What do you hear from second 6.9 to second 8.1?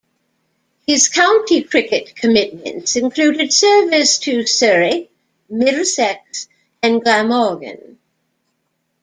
Glamorgan.